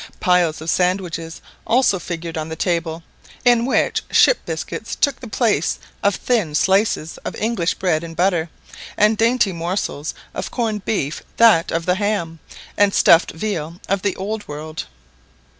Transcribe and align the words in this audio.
Piles 0.19 0.61
of 0.61 0.69
sandwiches 0.71 1.41
also 1.67 1.99
figured 1.99 2.35
on 2.35 2.49
the 2.49 2.55
table, 2.55 3.03
in 3.45 3.67
which 3.67 4.01
ship 4.09 4.39
biscuits 4.47 4.95
took 4.95 5.19
the 5.19 5.27
place 5.27 5.77
of 6.01 6.15
thin 6.15 6.55
slices 6.55 7.19
of 7.19 7.35
English 7.35 7.75
bread 7.75 8.03
and 8.03 8.15
butter, 8.15 8.49
and 8.97 9.15
dainty 9.15 9.51
morsels 9.51 10.15
of 10.33 10.49
corned 10.49 10.85
beef 10.85 11.21
that 11.37 11.69
of 11.71 11.85
the 11.85 11.93
ham 12.01 12.39
and 12.77 12.95
stuffed 12.95 13.29
veal 13.29 13.79
of 13.87 14.01
the 14.01 14.15
old 14.15 14.47
world. 14.47 14.87